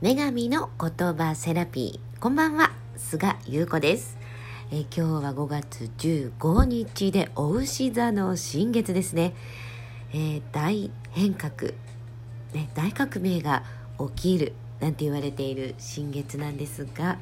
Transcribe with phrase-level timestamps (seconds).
[0.00, 2.20] 女神の言葉セラピー。
[2.22, 4.16] こんばんは菅優子です、
[4.70, 9.34] え今日は5月15日でお牛座の新月ですね、
[10.12, 11.72] えー大変革、
[12.52, 13.64] ね、大革命が
[14.14, 17.18] 起きるなんて言われている新月なんですが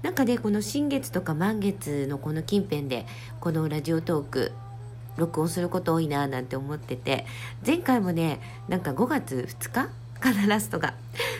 [0.00, 3.04] なんかねこの新月とか満月のこの近辺で
[3.38, 4.52] このラジオトーク
[5.18, 7.26] 録音すること多いななんて思ってて
[7.66, 10.94] 前回もねなんか5月2日かなラストが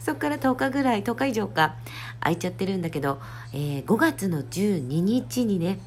[0.00, 1.76] そっから10日ぐらい10日以上か。
[2.20, 3.20] 空いちゃってるんだけど、
[3.52, 5.78] えー5月の12日にね、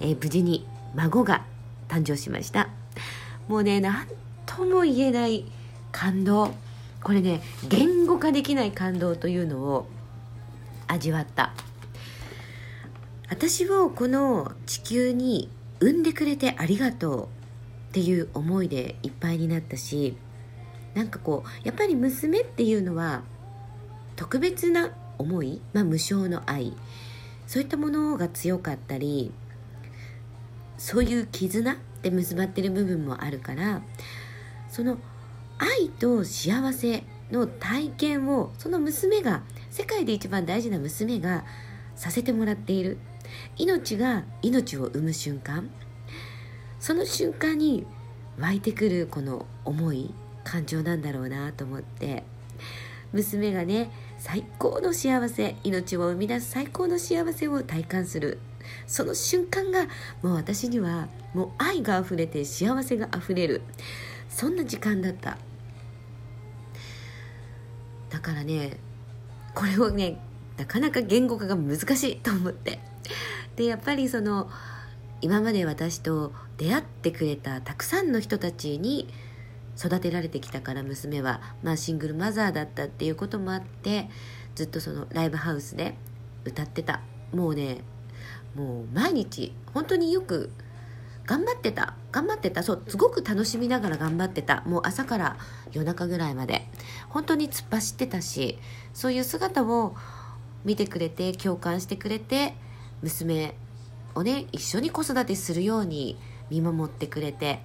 [0.00, 1.44] えー無事に孫が
[1.88, 2.68] 誕生しました。
[3.48, 4.06] もうね何
[4.44, 5.44] とも言えない
[5.92, 6.54] 感動。
[7.02, 9.88] これね言語化できない感動というのを
[10.86, 11.52] 味わった。
[13.28, 15.50] 私をこの地球に
[15.80, 17.28] 産んでくれてありがとうっ
[17.92, 20.16] ていう思いでいっぱいになったし
[20.96, 23.22] なんかこうやっぱり娘っていうのは
[24.16, 26.74] 特別な思い、まあ、無償の愛。
[27.46, 29.32] そういったものが強かったり
[30.78, 33.82] そういう絆で結ばってる部分もあるから
[34.68, 34.98] その
[35.58, 41.44] 愛と幸せの体験をその娘が世界で一番大事な娘が
[41.94, 42.98] させてもらっている。
[43.56, 45.70] 命が命を生む瞬間。
[46.78, 47.86] その瞬間に
[48.38, 50.14] 湧いてくるこの思い。
[50.46, 52.22] 感情なんだろうなと思って。
[53.12, 58.38] 娘がね最高の幸せ命を生み出す最高の幸せを体感する。
[58.86, 59.86] その瞬間が
[60.22, 63.62] もう私にはもう愛があふれて幸せがあふれる。
[64.28, 65.36] そんな時間だった。
[68.10, 68.78] だからね
[69.54, 70.18] これをね
[70.56, 72.78] なかなか言語化が難しいと思って。
[73.56, 74.48] でやっぱりその
[75.22, 79.08] 今まで私と出会ってくれたたくさんの人たちに
[79.78, 84.08] 育てられてきたから娘は、まあ、シングルマザーだったっていうこともあって
[84.54, 85.94] ずっとそのライブハウスで
[86.44, 87.00] 歌ってた。
[87.32, 87.78] もうね
[88.54, 90.50] もう毎日本当によく
[91.26, 91.94] 頑張ってた。
[92.12, 92.62] 頑張ってた。
[92.62, 94.62] そうすごく楽しみながら頑張ってた。
[94.64, 95.36] もう朝から
[95.72, 96.66] 夜中ぐらいまで
[97.08, 98.58] 本当に突っ走ってたし
[98.94, 99.94] そういう姿を
[100.64, 102.54] 見てくれて共感してくれて
[103.02, 103.54] 娘
[104.14, 106.16] をね一緒に子育てするように
[106.48, 107.60] 見守ってくれて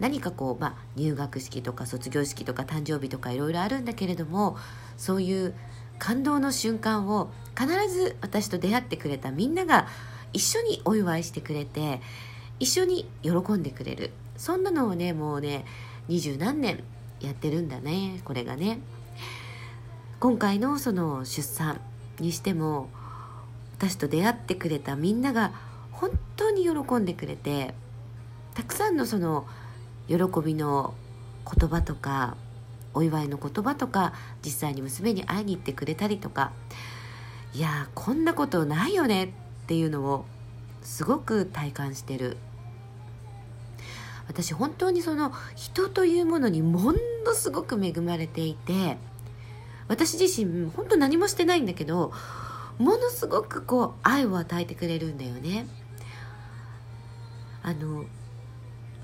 [0.00, 4.56] 何かこう、まあ、入学式とか卒業式とか誕生日とかいろいろあるんだけれども
[4.96, 5.54] そういう
[5.98, 9.86] 感動の瞬間を必ず私と出会ってくれたみんなが
[10.32, 12.00] 一緒にお祝いしてくれて
[12.60, 14.10] 一緒に喜んでくれる。
[14.36, 15.64] そんなのをねもうね
[16.08, 16.82] 二十何年
[17.20, 18.80] やってるんだねこれがね。
[20.20, 21.80] 今回のその出産
[22.20, 22.88] にしても
[23.76, 25.52] 私と出会ってくれたみんなが
[25.92, 27.74] 本当に喜んでくれて
[28.54, 29.46] たくさんのその
[30.08, 30.94] 喜びの
[31.58, 32.36] 言葉とか
[32.94, 34.12] お祝いの言葉とか
[34.44, 36.52] 実際に娘に会いに行ってくれたりとか
[37.54, 39.28] いやこんなことないよねっ
[39.66, 40.24] ていうのを
[40.82, 42.36] すごく体感してる。
[44.28, 46.98] 私本当にその人というものにもの
[47.34, 48.98] すごく恵まれていて
[49.88, 52.12] 私自身本当何もしてないんだけど
[52.78, 55.66] ものすごくこう愛を与えてくれるんだよね。
[57.62, 58.04] あの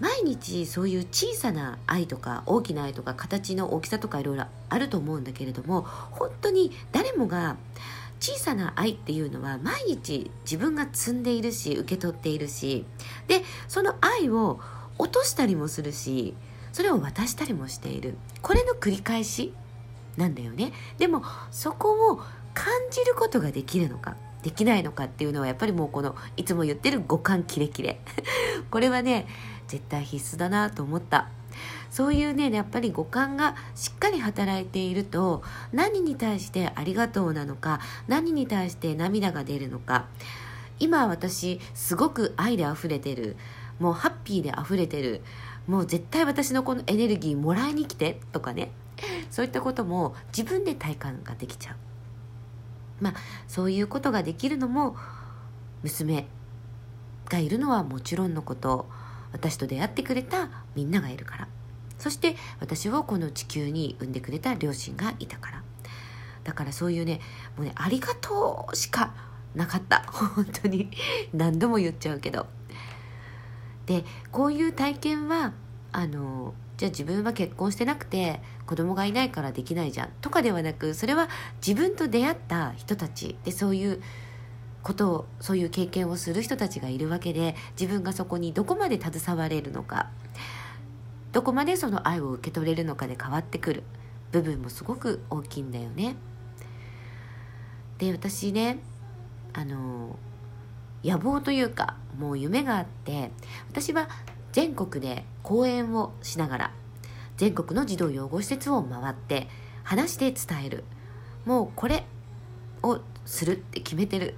[0.00, 7.56] 毎日そういう小さな愛とか大きな愛とか形の大きさとかいろいろあると思うんだけれども本当に誰もが
[8.18, 12.84] 小さな愛っていうのは毎日自分が積んでいるし受け取っているし
[13.28, 14.60] でその愛を
[14.98, 16.34] 落としたりもするし
[16.72, 18.16] それを渡したりもしている。
[18.42, 19.52] これの繰り返し
[20.16, 20.72] なんだよね。
[20.98, 22.16] でもそこを
[22.54, 28.00] 感じることができるのかできないのかっていうのはやっぱりもうこのいつも言ってる五感キレキレ。
[28.70, 29.26] これはね
[29.70, 31.28] 絶対必須だなと思った。
[31.90, 35.42] そういうねやっぱり五感がしっかり働いていると
[35.72, 40.06] 何に対してありがとうなのか何に対して涙が出るのか。
[40.80, 43.36] 今私すごく愛で溢れてる。
[43.78, 45.22] もうハッピーで溢れてる。
[45.68, 48.72] もう絶対私のこのエネルギーもらいに来てとかね。
[49.30, 51.76] そういったことも自分で体感ができちゃう。
[53.00, 53.14] まあ
[53.46, 54.96] そういうことができるのも
[55.82, 56.26] 娘
[57.28, 58.88] がいるのはもちろんのこと。
[59.32, 61.48] 私と出会ってくれたみんながいるから。
[61.98, 65.62] そして私をこの地球に産んでくれた両親がいたから。
[66.44, 67.20] だからそういうね
[67.56, 69.12] もうねありがとうしか
[69.54, 70.02] なかった。
[70.08, 70.90] 本当に。
[71.34, 72.46] 何度も言っちゃうけど。
[73.86, 75.52] でこういう体験は
[75.92, 81.28] あのじゃあ自分は結婚してなくて子供がいないからできないじゃんとかではなくそれは
[81.66, 83.36] 自分と出会った人たち。
[83.44, 84.02] でそういう
[84.82, 90.08] ことをそういう経験をする人たちがいるわけで自分がそこにどこまで携われるのか。
[91.32, 93.82] どこまでその愛を受け取れるのかで変わってくる。
[94.32, 96.16] 部分もすごく大きいんだよね。
[97.98, 98.78] で私ね
[99.52, 100.16] あの
[101.04, 103.30] 野望というかもう夢があって
[103.68, 104.08] 私は
[104.52, 106.72] 全国で講演をしながら
[107.36, 109.48] 全国の児童養護施設を回って
[109.82, 110.84] 話して伝える。
[111.44, 112.04] もうこれ
[112.82, 114.34] をするって決めてる。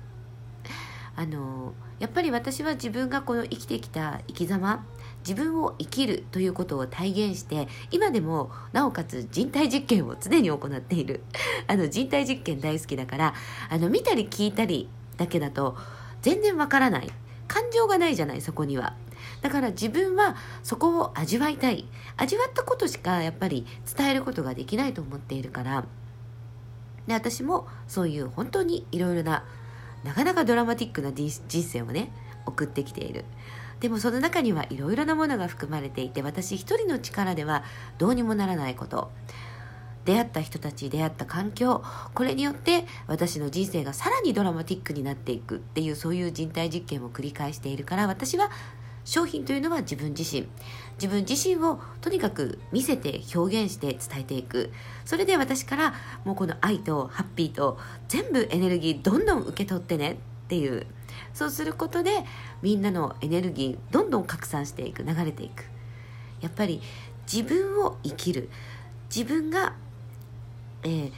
[1.15, 4.85] あのやっぱり私は自分がこの生きてきた生き様
[5.27, 11.23] 自分を生きるということを体現して今でもなおかつ人体実験を常に行っている。
[11.69, 13.35] あの人体実験大好きだから
[13.71, 15.77] あの見たり聞いたりだけだと
[16.23, 17.11] 全然わからない。
[17.47, 18.95] 感情がないじゃないそこには。
[19.43, 21.87] だから自分はそこを味わいたい。
[22.17, 23.67] 味わったことしかやっぱり
[23.97, 25.85] 伝えることができないと思っているから。
[27.07, 29.45] で私もそういう本当にいろいろな
[30.05, 31.31] なかなかドラマティックな人
[31.63, 32.11] 生をね
[32.47, 33.25] 送ってきている。
[33.81, 37.65] でもその中にはいろいろなものが含まれていて私一人の力では
[37.99, 39.11] どうにもならないこと。
[40.05, 41.83] 出会った人たち出会った環境
[42.15, 48.51] これによって私の人生がさらにドラマティックになっていくっていうそういう人体実験を繰り返しているから私は
[49.05, 50.47] 商品というのは自分自身。
[50.95, 54.73] 自分自身をとにかく見せて表現して伝えていく。
[55.05, 55.95] それで私から
[56.25, 57.79] もうこの愛とハッピーと
[58.09, 60.13] 全部エネルギーどんどん受け取ってね。
[60.13, 60.15] っ
[60.49, 60.87] ていう。
[61.35, 62.25] そうすることで
[62.61, 65.65] みんなのエネルギーどんどん拡散していく流れていく。
[66.41, 66.81] やっぱり
[67.31, 68.51] 自分を生きる。
[69.15, 69.75] 自分が、
[70.83, 71.13] えー、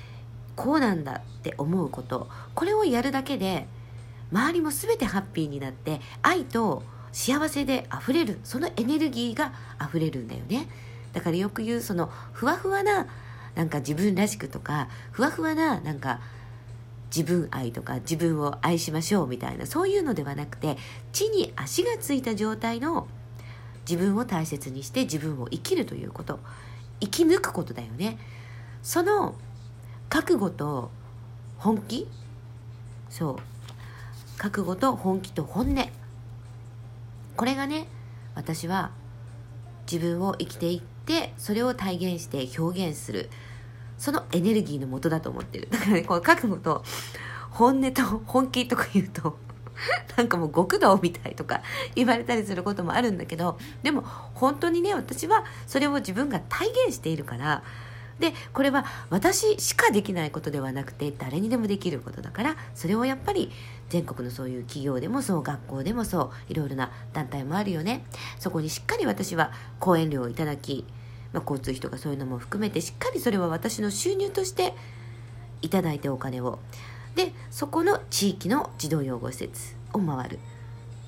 [0.56, 2.28] こうなんだって思うこと。
[2.54, 3.66] これをやるだけで
[4.32, 6.82] 周りも全てハッピーになって愛と
[7.14, 10.66] 幸せで溢れるそのエネルギーが溢れるんだよね。
[11.12, 13.06] だからよく言うそのふわふわな
[13.54, 16.20] なんか自分らしくとかふわふわななんか
[17.14, 20.76] 自分愛とか自分を愛しましょうみたいなそういうのではなくて
[21.12, 23.06] 地に足がついた状態の
[23.88, 26.40] 自分を大切にして自分を生きるということ。
[27.00, 28.18] 生き抜くことだよね。
[28.82, 29.36] その
[30.08, 30.90] 覚悟と
[31.58, 32.08] 本気？
[33.08, 33.36] そう。
[34.36, 36.03] 覚悟と本気と本音。
[37.36, 37.86] これがね
[38.34, 38.92] 私は
[39.90, 43.30] 自分を生きていってそれを体現して表現する
[43.98, 45.68] そのエネルギーの元だと思ってる。
[45.70, 46.84] だからねこの覚悟と
[47.50, 49.38] 本音と本気とか言うと
[50.16, 51.62] なんかもう極道みたいとか
[51.94, 54.02] 言われたりすることもあるんだけどでも
[54.34, 57.62] 本当にね私はそれを自分が体現しているから
[58.18, 63.50] でこれは私しかできないことではなくて誰にでもできることだからそれをやっぱり
[63.88, 68.04] 全国のそういう企業でもそう学校でもそういろいろな団体もあるよね。
[68.38, 70.84] そこにしっかり私は講演料をいただき、
[71.32, 74.74] まあ、交通費とかそういうのも含めてしっかりそれは私の収入として
[75.62, 76.58] いただいてお金を。
[77.14, 80.38] でそこの地域の児童養護施設を回る、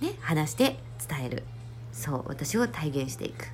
[0.01, 1.43] ね、話して伝える。
[1.93, 3.47] そう私を体現していく。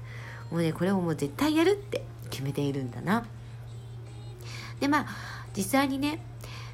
[0.50, 3.24] もうねこれをもう絶対やるって決めているんだな。
[4.82, 5.06] でまあ
[5.56, 6.20] 実際にね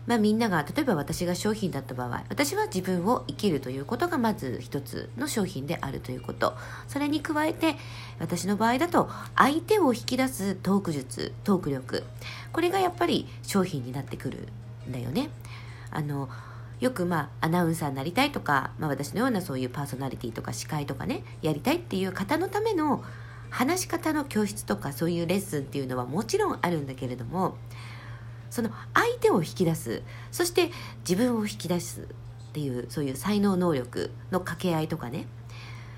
[0.06, 6.54] まあ、みんなが例えば私が商品だった場合私は自分を生きるということがまず一つの商品であるということ。
[6.88, 7.76] それに加えて
[8.18, 12.04] 私の場合だと相手を引き出すトーク術トーク力。
[12.54, 14.48] これがやっぱり商品になってくる
[14.88, 15.28] んだよね。
[15.90, 16.30] あの
[16.80, 23.04] よくまあアナウンサーになりたいとか、まあ、私のようなそういうパーソナリティとか司会とかねやりたいっていう方のための
[23.50, 27.56] 話し方の教室とかそういうレッスンっていうのはもちろんあるんだけれども
[28.50, 30.02] その相手を引き出す。
[30.30, 30.70] そして
[31.08, 32.04] 自分を引き出すっ
[32.52, 35.26] ていうそういう才能能力の掛け合いとかね。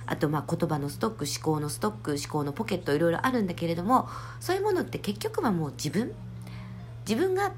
[0.06, 4.08] あとまあ言葉のストック思考のストック思考のポケットいろいろあるんだけれども
[4.40, 6.12] そういうものって結局はもう自分。
[7.08, 7.54] 自分が好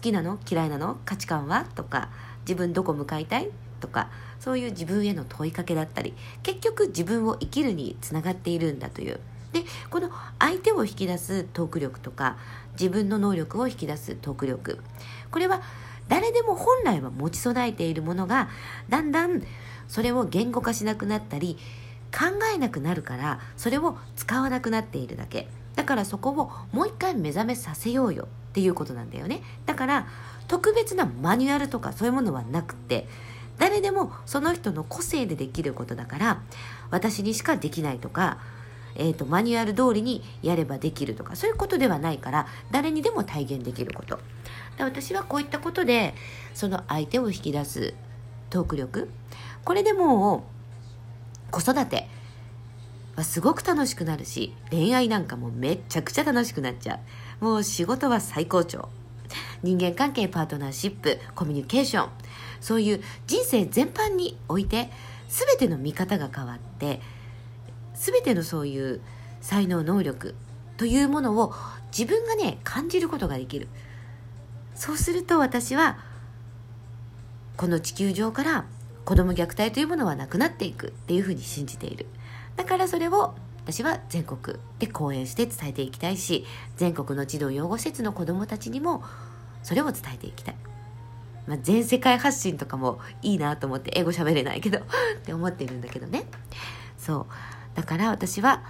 [0.00, 0.38] きなの？
[0.48, 0.98] 嫌いなの？
[1.04, 1.64] 価値観は？
[1.74, 2.10] とか
[2.42, 3.50] 自分どこ向かいたい？
[3.80, 9.20] とかそういう自分への問いかけだったり結局自分を生きるにつながっているんだという。
[9.52, 12.36] でこの相手を引き出すトーク力とか
[12.72, 14.80] 自分の能力を引き出すトーク力。
[15.30, 15.62] これは
[16.08, 18.48] 誰でも本来は持ち備えているものが
[18.88, 19.42] だんだん
[19.88, 21.58] それを言語化しなくなったり
[22.12, 25.48] 考えなくなるからそれを使わなくなっているだけ。
[25.74, 28.28] だからそこをもう一回目覚めさせようよ。
[28.50, 29.42] っていうことなんだよね。
[29.66, 30.06] だから
[30.48, 33.06] 特別なマニュアルとかそういうものはなくて
[33.58, 36.40] 誰でもその人の個性でできることだから
[36.90, 38.38] 私にしかできないとか
[38.98, 44.18] えーと、マニュアル通りにやればできるとかそういうことではないから誰にでも体現できること。
[44.78, 46.14] 私はこういったことで
[46.54, 47.94] その相手を引き出す
[48.50, 49.08] トーク力
[49.64, 50.44] これでも
[51.48, 52.08] う子育て
[53.16, 57.00] はすごく楽しくなるし恋愛なんかもめっちゃくちゃ楽しくなっちゃ
[57.40, 57.44] う。
[57.44, 58.88] もう仕事は最高潮。
[59.62, 62.10] 人間関係パートナーシップコミュニケーション。
[62.60, 64.90] そういう人生全般において
[65.28, 67.00] 全ての見方が変わって
[67.96, 69.00] 全てのそういう
[69.40, 70.34] 才能能力
[70.76, 71.52] というものを
[71.96, 73.68] 自分がね感じることができる。
[74.74, 75.98] そうすると私は
[77.56, 78.66] この地球上から
[79.06, 82.06] 子供虐待というものはなくなっていくっていうふうに信じている。
[82.56, 83.34] だからそれを
[83.64, 86.44] 私は全国で講演して伝えていきたいし
[86.76, 89.02] 全国の児童養護施設の子どもたちにも
[89.62, 90.56] それを伝えていきたい、
[91.48, 94.82] まあ、全世界発信とかもいいなと思って英語喋れないけどっ
[95.24, 96.26] て思ってるんだけどね。
[96.96, 97.26] そう。
[97.76, 98.62] だから私は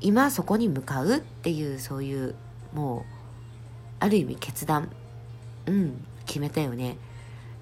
[0.00, 2.34] 今そこに向かうっていうそういう
[2.72, 3.02] もう
[4.00, 4.90] ある意味決断
[5.66, 6.96] うん決めたよね。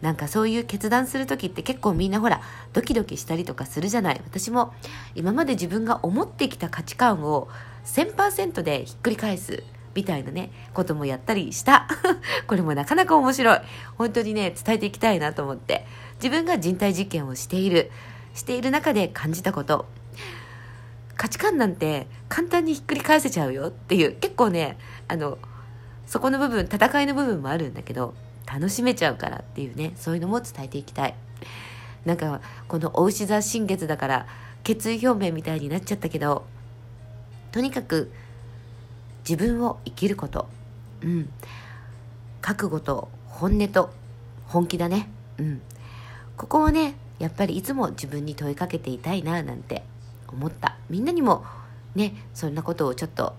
[0.01, 2.43] なんかそういう決断する時って結構みんなほら
[2.73, 4.21] ドキドキしたりとかするじゃない。
[4.25, 4.73] 私も
[5.15, 7.49] 今まで自分が思ってきた価値観を
[7.87, 9.63] 1000%でひっくり返す
[9.95, 11.89] みたいなねこともやったりした。
[12.47, 13.59] これもなかなか面白い。
[13.97, 15.87] 本当にね伝えていきたいなと思って。
[16.17, 17.91] 自分が人体実験をしている。
[18.35, 19.87] している中で感じたこと。
[21.17, 24.79] 価値観なんて簡単にひっくり返せちゃうよっていう結構ね
[25.09, 25.39] あの
[26.07, 28.15] そこの部分戦いの部分もあるんだけど
[28.47, 31.15] 楽しめちゃうからっていうねそういうのも伝えていきたい。
[32.05, 34.27] なんかこのお牛座新月だから
[34.63, 36.45] 決意表明みたいになっちゃったけど
[37.51, 38.11] とにかく
[39.29, 40.49] 自分を生きること。
[41.03, 41.31] うん。
[42.43, 43.91] 覚悟と本音と
[44.47, 45.09] 本気だね。
[45.39, 45.63] うん。
[46.37, 49.83] ここをねやっぱりいつも自分に問いかけていたいななんて。
[50.35, 50.77] 思った。
[50.91, 51.45] みんなにも
[51.95, 53.35] ねそんなことをちょっと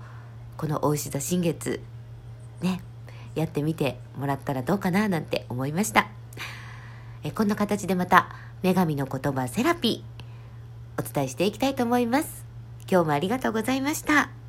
[0.57, 1.81] このお牛座新月
[2.61, 2.81] ね
[3.35, 6.07] やってみてもらったらどうかななんて思いました。
[7.23, 8.29] えこんな形でまた
[8.63, 12.45] 女神の言葉セラピーお伝えしていきたいと思います。
[12.89, 14.44] 今日もありがとうございました。